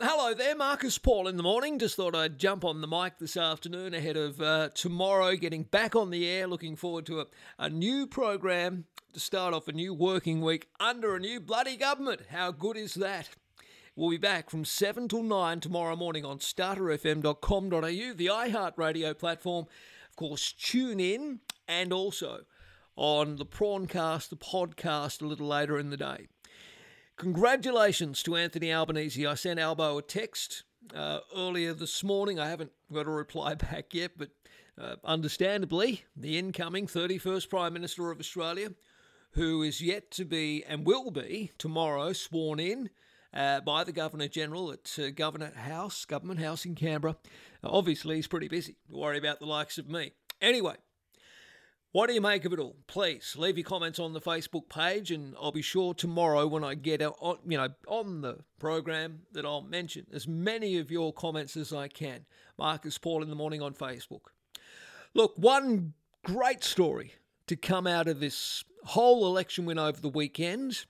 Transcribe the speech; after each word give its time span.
hello 0.00 0.32
there, 0.32 0.56
Marcus 0.56 0.96
Paul 0.96 1.28
in 1.28 1.36
the 1.36 1.42
morning. 1.42 1.78
Just 1.78 1.96
thought 1.96 2.14
I'd 2.14 2.38
jump 2.38 2.64
on 2.64 2.80
the 2.80 2.86
mic 2.86 3.18
this 3.18 3.36
afternoon 3.36 3.92
ahead 3.92 4.16
of 4.16 4.40
uh, 4.40 4.70
tomorrow 4.74 5.36
getting 5.36 5.64
back 5.64 5.94
on 5.94 6.10
the 6.10 6.26
air. 6.26 6.46
Looking 6.46 6.74
forward 6.74 7.04
to 7.06 7.20
a, 7.20 7.26
a 7.58 7.68
new 7.68 8.06
program 8.06 8.86
to 9.12 9.20
start 9.20 9.52
off 9.52 9.68
a 9.68 9.72
new 9.72 9.92
working 9.92 10.40
week 10.40 10.68
under 10.78 11.14
a 11.14 11.20
new 11.20 11.38
bloody 11.38 11.76
government. 11.76 12.22
How 12.30 12.50
good 12.50 12.76
is 12.76 12.94
that? 12.94 13.28
We'll 13.94 14.10
be 14.10 14.16
back 14.16 14.48
from 14.48 14.64
7 14.64 15.08
till 15.08 15.22
9 15.22 15.60
tomorrow 15.60 15.96
morning 15.96 16.24
on 16.24 16.38
starterfm.com.au, 16.38 17.80
the 17.80 18.26
iHeartRadio 18.26 19.18
platform. 19.18 19.66
Of 20.08 20.16
course, 20.16 20.52
tune 20.52 21.00
in 21.00 21.40
and 21.68 21.92
also 21.92 22.44
on 22.96 23.36
the 23.36 23.46
Prawncast, 23.46 24.30
the 24.30 24.36
podcast, 24.36 25.20
a 25.20 25.26
little 25.26 25.48
later 25.48 25.78
in 25.78 25.90
the 25.90 25.96
day. 25.96 26.28
Congratulations 27.20 28.22
to 28.22 28.34
Anthony 28.34 28.72
Albanese. 28.72 29.26
I 29.26 29.34
sent 29.34 29.60
Albo 29.60 29.98
a 29.98 30.02
text 30.02 30.62
uh, 30.94 31.18
earlier 31.36 31.74
this 31.74 32.02
morning. 32.02 32.40
I 32.40 32.48
haven't 32.48 32.72
got 32.90 33.06
a 33.06 33.10
reply 33.10 33.52
back 33.56 33.92
yet, 33.92 34.12
but 34.16 34.30
uh, 34.80 34.96
understandably, 35.04 36.04
the 36.16 36.38
incoming 36.38 36.86
31st 36.86 37.50
Prime 37.50 37.74
Minister 37.74 38.10
of 38.10 38.20
Australia, 38.20 38.70
who 39.32 39.62
is 39.62 39.82
yet 39.82 40.10
to 40.12 40.24
be 40.24 40.64
and 40.64 40.86
will 40.86 41.10
be 41.10 41.50
tomorrow 41.58 42.14
sworn 42.14 42.58
in 42.58 42.88
uh, 43.34 43.60
by 43.60 43.84
the 43.84 43.92
Governor 43.92 44.28
General 44.28 44.72
at 44.72 44.98
uh, 44.98 45.10
Government 45.10 45.56
House, 45.56 46.06
Government 46.06 46.40
House 46.40 46.64
in 46.64 46.74
Canberra. 46.74 47.16
Obviously, 47.62 48.16
he's 48.16 48.28
pretty 48.28 48.48
busy. 48.48 48.76
Worry 48.88 49.18
about 49.18 49.40
the 49.40 49.46
likes 49.46 49.76
of 49.76 49.90
me. 49.90 50.12
Anyway, 50.40 50.76
what 51.92 52.06
do 52.06 52.14
you 52.14 52.20
make 52.20 52.44
of 52.44 52.52
it 52.52 52.60
all? 52.60 52.76
Please 52.86 53.34
leave 53.36 53.58
your 53.58 53.64
comments 53.64 53.98
on 53.98 54.12
the 54.12 54.20
Facebook 54.20 54.68
page, 54.68 55.10
and 55.10 55.34
I'll 55.40 55.50
be 55.50 55.62
sure 55.62 55.92
tomorrow 55.92 56.46
when 56.46 56.62
I 56.62 56.74
get 56.74 57.02
on, 57.02 57.38
you 57.46 57.56
know, 57.56 57.68
on 57.88 58.20
the 58.20 58.38
program 58.60 59.22
that 59.32 59.44
I'll 59.44 59.62
mention 59.62 60.06
as 60.12 60.28
many 60.28 60.78
of 60.78 60.90
your 60.90 61.12
comments 61.12 61.56
as 61.56 61.72
I 61.72 61.88
can. 61.88 62.26
Marcus 62.58 62.96
Paul 62.96 63.22
in 63.22 63.28
the 63.28 63.34
morning 63.34 63.60
on 63.60 63.74
Facebook. 63.74 64.20
Look, 65.14 65.34
one 65.36 65.94
great 66.22 66.62
story 66.62 67.14
to 67.48 67.56
come 67.56 67.88
out 67.88 68.06
of 68.06 68.20
this 68.20 68.62
whole 68.84 69.26
election 69.26 69.64
win 69.64 69.78
over 69.78 70.00
the 70.00 70.08
weekend 70.08 70.84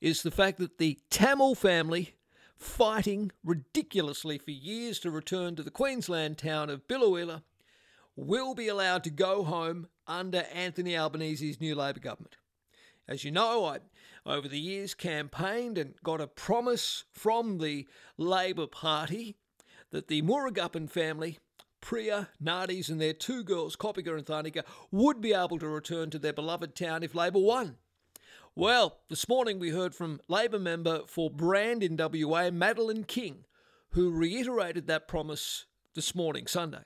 is 0.00 0.22
the 0.22 0.30
fact 0.30 0.58
that 0.58 0.78
the 0.78 0.98
Tamil 1.10 1.56
family, 1.56 2.14
fighting 2.56 3.32
ridiculously 3.42 4.38
for 4.38 4.52
years 4.52 5.00
to 5.00 5.10
return 5.10 5.56
to 5.56 5.64
the 5.64 5.70
Queensland 5.70 6.38
town 6.38 6.70
of 6.70 6.86
Biloela, 6.86 7.42
will 8.16 8.54
be 8.54 8.68
allowed 8.68 9.04
to 9.04 9.10
go 9.10 9.44
home 9.44 9.88
under 10.06 10.46
Anthony 10.52 10.96
Albanese's 10.96 11.60
new 11.60 11.74
Labor 11.74 12.00
government. 12.00 12.36
As 13.06 13.22
you 13.22 13.30
know, 13.30 13.64
I, 13.66 13.78
over 14.24 14.48
the 14.48 14.58
years, 14.58 14.94
campaigned 14.94 15.78
and 15.78 15.94
got 16.02 16.20
a 16.20 16.26
promise 16.26 17.04
from 17.12 17.58
the 17.58 17.86
Labor 18.16 18.66
Party 18.66 19.36
that 19.90 20.08
the 20.08 20.22
Murugappan 20.22 20.90
family, 20.90 21.38
Priya, 21.80 22.30
Nades, 22.40 22.88
and 22.88 23.00
their 23.00 23.12
two 23.12 23.44
girls, 23.44 23.76
Kopika 23.76 24.16
and 24.16 24.26
Tharnicaa, 24.26 24.64
would 24.90 25.20
be 25.20 25.32
able 25.32 25.58
to 25.58 25.68
return 25.68 26.10
to 26.10 26.18
their 26.18 26.32
beloved 26.32 26.74
town 26.74 27.04
if 27.04 27.14
Labor 27.14 27.38
won. 27.38 27.76
Well, 28.56 29.00
this 29.10 29.28
morning 29.28 29.58
we 29.58 29.70
heard 29.70 29.94
from 29.94 30.20
Labor 30.28 30.58
member 30.58 31.02
for 31.06 31.30
Brand 31.30 31.82
in 31.82 31.96
WA, 31.96 32.50
Madeleine 32.50 33.04
King, 33.04 33.44
who 33.90 34.10
reiterated 34.10 34.86
that 34.86 35.06
promise 35.06 35.66
this 35.94 36.14
morning, 36.14 36.46
Sunday. 36.46 36.82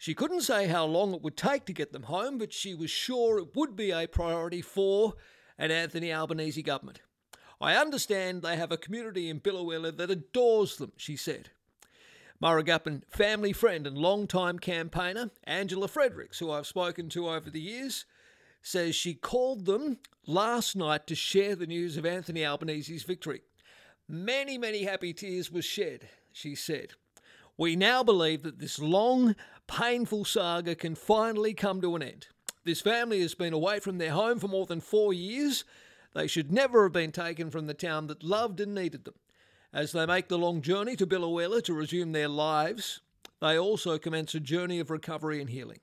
She 0.00 0.14
couldn't 0.14 0.40
say 0.40 0.66
how 0.66 0.86
long 0.86 1.12
it 1.12 1.20
would 1.20 1.36
take 1.36 1.66
to 1.66 1.74
get 1.74 1.92
them 1.92 2.04
home, 2.04 2.38
but 2.38 2.54
she 2.54 2.74
was 2.74 2.90
sure 2.90 3.38
it 3.38 3.54
would 3.54 3.76
be 3.76 3.90
a 3.90 4.08
priority 4.08 4.62
for 4.62 5.12
an 5.58 5.70
Anthony 5.70 6.10
Albanese 6.10 6.62
government. 6.62 7.02
I 7.60 7.76
understand 7.76 8.40
they 8.40 8.56
have 8.56 8.72
a 8.72 8.78
community 8.78 9.28
in 9.28 9.40
Biloela 9.40 9.94
that 9.94 10.10
adores 10.10 10.78
them, 10.78 10.92
she 10.96 11.16
said. 11.16 11.50
Murugappan 12.42 13.02
family 13.10 13.52
friend 13.52 13.86
and 13.86 13.98
long-time 13.98 14.58
campaigner 14.58 15.32
Angela 15.44 15.86
Fredericks, 15.86 16.38
who 16.38 16.50
I've 16.50 16.66
spoken 16.66 17.10
to 17.10 17.28
over 17.28 17.50
the 17.50 17.60
years, 17.60 18.06
says 18.62 18.96
she 18.96 19.12
called 19.12 19.66
them 19.66 19.98
last 20.26 20.74
night 20.74 21.06
to 21.08 21.14
share 21.14 21.54
the 21.54 21.66
news 21.66 21.98
of 21.98 22.06
Anthony 22.06 22.42
Albanese's 22.42 23.02
victory. 23.02 23.42
Many, 24.08 24.56
many 24.56 24.84
happy 24.84 25.12
tears 25.12 25.52
were 25.52 25.60
shed, 25.60 26.08
she 26.32 26.54
said. 26.54 26.94
We 27.60 27.76
now 27.76 28.02
believe 28.02 28.42
that 28.44 28.58
this 28.58 28.78
long, 28.78 29.36
painful 29.66 30.24
saga 30.24 30.74
can 30.74 30.94
finally 30.94 31.52
come 31.52 31.82
to 31.82 31.94
an 31.94 32.02
end. 32.02 32.28
This 32.64 32.80
family 32.80 33.20
has 33.20 33.34
been 33.34 33.52
away 33.52 33.80
from 33.80 33.98
their 33.98 34.12
home 34.12 34.38
for 34.38 34.48
more 34.48 34.64
than 34.64 34.80
four 34.80 35.12
years. 35.12 35.64
They 36.14 36.26
should 36.26 36.50
never 36.50 36.84
have 36.84 36.94
been 36.94 37.12
taken 37.12 37.50
from 37.50 37.66
the 37.66 37.74
town 37.74 38.06
that 38.06 38.24
loved 38.24 38.60
and 38.60 38.74
needed 38.74 39.04
them. 39.04 39.16
As 39.74 39.92
they 39.92 40.06
make 40.06 40.28
the 40.28 40.38
long 40.38 40.62
journey 40.62 40.96
to 40.96 41.06
Biloela 41.06 41.62
to 41.64 41.74
resume 41.74 42.12
their 42.12 42.28
lives, 42.28 43.02
they 43.42 43.58
also 43.58 43.98
commence 43.98 44.34
a 44.34 44.40
journey 44.40 44.80
of 44.80 44.88
recovery 44.88 45.38
and 45.38 45.50
healing. 45.50 45.80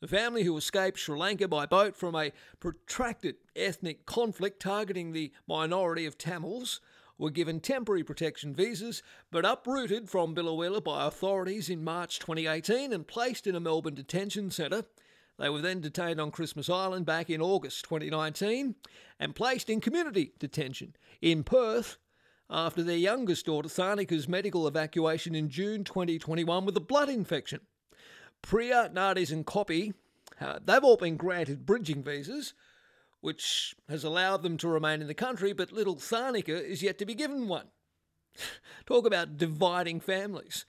The 0.00 0.08
family 0.08 0.44
who 0.44 0.56
escaped 0.56 0.98
Sri 0.98 1.18
Lanka 1.18 1.46
by 1.46 1.66
boat 1.66 1.94
from 1.94 2.14
a 2.14 2.32
protracted 2.58 3.36
ethnic 3.54 4.06
conflict 4.06 4.62
targeting 4.62 5.12
the 5.12 5.30
minority 5.46 6.06
of 6.06 6.16
Tamils 6.16 6.80
were 7.22 7.30
given 7.30 7.60
temporary 7.60 8.02
protection 8.02 8.52
visas 8.52 9.00
but 9.30 9.44
uprooted 9.44 10.10
from 10.10 10.34
Biloela 10.34 10.82
by 10.82 11.06
authorities 11.06 11.70
in 11.70 11.84
March 11.84 12.18
2018 12.18 12.92
and 12.92 13.06
placed 13.06 13.46
in 13.46 13.54
a 13.54 13.60
Melbourne 13.60 13.94
detention 13.94 14.50
centre. 14.50 14.82
They 15.38 15.48
were 15.48 15.60
then 15.60 15.80
detained 15.80 16.20
on 16.20 16.32
Christmas 16.32 16.68
Island 16.68 17.06
back 17.06 17.30
in 17.30 17.40
August 17.40 17.84
2019 17.84 18.74
and 19.20 19.36
placed 19.36 19.70
in 19.70 19.80
community 19.80 20.32
detention 20.40 20.96
in 21.20 21.44
Perth 21.44 21.96
after 22.50 22.82
their 22.82 22.96
youngest 22.96 23.46
daughter 23.46 23.68
Tharnicaa's 23.68 24.26
medical 24.26 24.66
evacuation 24.66 25.36
in 25.36 25.48
June 25.48 25.84
2021 25.84 26.64
with 26.64 26.76
a 26.76 26.80
blood 26.80 27.08
infection. 27.08 27.60
Priya, 28.42 28.90
Nades, 28.92 29.30
and 29.30 29.46
Copy, 29.46 29.94
uh, 30.40 30.58
they've 30.64 30.82
all 30.82 30.96
been 30.96 31.16
granted 31.16 31.66
bridging 31.66 32.02
visas, 32.02 32.52
which 33.22 33.74
has 33.88 34.04
allowed 34.04 34.42
them 34.42 34.58
to 34.58 34.68
remain 34.68 35.00
in 35.00 35.06
the 35.06 35.14
country, 35.14 35.52
but 35.52 35.72
little 35.72 35.96
Tharnicaa 35.96 36.60
is 36.60 36.82
yet 36.82 36.98
to 36.98 37.06
be 37.06 37.14
given 37.14 37.48
one. 37.48 37.68
Talk 38.86 39.06
about 39.06 39.38
dividing 39.38 40.00
families. 40.00 40.66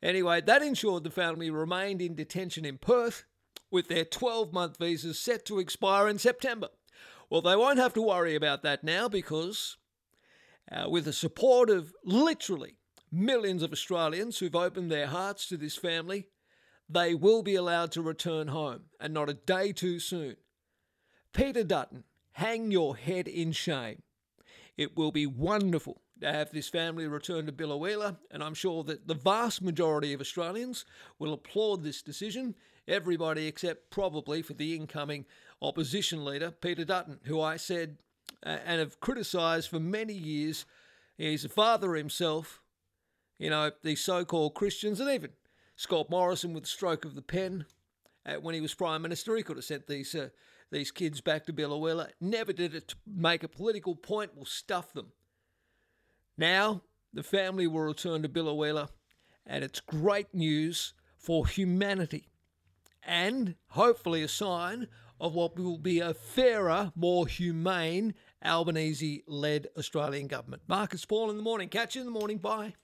Anyway, 0.00 0.40
that 0.40 0.62
ensured 0.62 1.02
the 1.02 1.10
family 1.10 1.50
remained 1.50 2.00
in 2.00 2.14
detention 2.14 2.64
in 2.64 2.78
Perth 2.78 3.24
with 3.70 3.88
their 3.88 4.04
12 4.04 4.52
month 4.52 4.78
visas 4.78 5.18
set 5.18 5.44
to 5.46 5.58
expire 5.58 6.08
in 6.08 6.20
September. 6.20 6.68
Well, 7.28 7.42
they 7.42 7.56
won't 7.56 7.80
have 7.80 7.94
to 7.94 8.02
worry 8.02 8.36
about 8.36 8.62
that 8.62 8.84
now 8.84 9.08
because, 9.08 9.76
uh, 10.70 10.88
with 10.88 11.04
the 11.04 11.12
support 11.12 11.68
of 11.68 11.92
literally 12.04 12.76
millions 13.10 13.64
of 13.64 13.72
Australians 13.72 14.38
who've 14.38 14.54
opened 14.54 14.90
their 14.90 15.08
hearts 15.08 15.48
to 15.48 15.56
this 15.56 15.76
family, 15.76 16.28
they 16.88 17.12
will 17.12 17.42
be 17.42 17.56
allowed 17.56 17.90
to 17.92 18.02
return 18.02 18.48
home 18.48 18.82
and 19.00 19.12
not 19.12 19.28
a 19.28 19.34
day 19.34 19.72
too 19.72 19.98
soon. 19.98 20.36
Peter 21.38 21.62
Dutton, 21.62 22.02
hang 22.32 22.72
your 22.72 22.96
head 22.96 23.28
in 23.28 23.52
shame. 23.52 24.02
It 24.76 24.96
will 24.96 25.12
be 25.12 25.24
wonderful 25.24 26.02
to 26.20 26.32
have 26.32 26.50
this 26.50 26.68
family 26.68 27.06
return 27.06 27.46
to 27.46 27.52
Biloela, 27.52 28.16
and 28.32 28.42
I'm 28.42 28.54
sure 28.54 28.82
that 28.82 29.06
the 29.06 29.14
vast 29.14 29.62
majority 29.62 30.12
of 30.12 30.20
Australians 30.20 30.84
will 31.20 31.32
applaud 31.32 31.84
this 31.84 32.02
decision. 32.02 32.56
Everybody 32.88 33.46
except 33.46 33.90
probably 33.90 34.42
for 34.42 34.54
the 34.54 34.74
incoming 34.74 35.26
opposition 35.62 36.24
leader, 36.24 36.50
Peter 36.50 36.84
Dutton, 36.84 37.20
who 37.22 37.40
I 37.40 37.56
said 37.56 37.98
uh, 38.44 38.58
and 38.66 38.80
have 38.80 38.98
criticised 38.98 39.70
for 39.70 39.78
many 39.78 40.14
years. 40.14 40.64
He's 41.18 41.44
a 41.44 41.48
father 41.48 41.94
himself. 41.94 42.60
You 43.38 43.50
know, 43.50 43.70
these 43.84 44.00
so 44.00 44.24
called 44.24 44.54
Christians, 44.54 44.98
and 44.98 45.08
even 45.08 45.30
Scott 45.76 46.10
Morrison 46.10 46.52
with 46.52 46.64
the 46.64 46.68
stroke 46.68 47.04
of 47.04 47.14
the 47.14 47.22
pen. 47.22 47.64
Uh, 48.26 48.34
when 48.40 48.56
he 48.56 48.60
was 48.60 48.74
Prime 48.74 49.02
Minister, 49.02 49.36
he 49.36 49.44
could 49.44 49.56
have 49.56 49.64
sent 49.64 49.86
these 49.86 50.16
uh, 50.16 50.30
these 50.70 50.90
kids 50.90 51.20
back 51.20 51.46
to 51.46 51.52
Biloela. 51.52 52.08
Never 52.20 52.52
did 52.52 52.74
it 52.74 52.94
make 53.06 53.42
a 53.42 53.48
political 53.48 53.94
point. 53.94 54.32
We'll 54.34 54.44
stuff 54.44 54.92
them. 54.92 55.12
Now 56.36 56.82
the 57.12 57.22
family 57.22 57.66
will 57.66 57.80
return 57.80 58.22
to 58.22 58.28
Biloela, 58.28 58.88
and 59.46 59.64
it's 59.64 59.80
great 59.80 60.34
news 60.34 60.94
for 61.16 61.46
humanity, 61.46 62.28
and 63.02 63.56
hopefully 63.70 64.22
a 64.22 64.28
sign 64.28 64.88
of 65.20 65.34
what 65.34 65.58
will 65.58 65.78
be 65.78 65.98
a 65.98 66.14
fairer, 66.14 66.92
more 66.94 67.26
humane 67.26 68.14
Albanese-led 68.44 69.66
Australian 69.76 70.28
government. 70.28 70.62
Marcus 70.68 71.04
Paul 71.04 71.30
in 71.30 71.36
the 71.36 71.42
morning. 71.42 71.68
Catch 71.68 71.96
you 71.96 72.02
in 72.02 72.06
the 72.06 72.12
morning. 72.12 72.38
Bye. 72.38 72.74